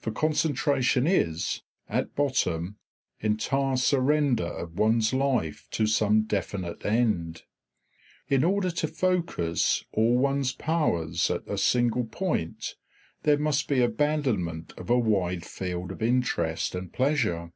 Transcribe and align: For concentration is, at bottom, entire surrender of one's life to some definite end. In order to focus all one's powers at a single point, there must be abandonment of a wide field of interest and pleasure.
For 0.00 0.10
concentration 0.10 1.06
is, 1.06 1.62
at 1.88 2.16
bottom, 2.16 2.78
entire 3.20 3.76
surrender 3.76 4.48
of 4.48 4.72
one's 4.76 5.14
life 5.14 5.68
to 5.70 5.86
some 5.86 6.22
definite 6.24 6.84
end. 6.84 7.44
In 8.26 8.42
order 8.42 8.72
to 8.72 8.88
focus 8.88 9.84
all 9.92 10.18
one's 10.18 10.50
powers 10.52 11.30
at 11.30 11.46
a 11.46 11.56
single 11.56 12.06
point, 12.06 12.74
there 13.22 13.38
must 13.38 13.68
be 13.68 13.80
abandonment 13.80 14.72
of 14.76 14.90
a 14.90 14.98
wide 14.98 15.44
field 15.46 15.92
of 15.92 16.02
interest 16.02 16.74
and 16.74 16.92
pleasure. 16.92 17.52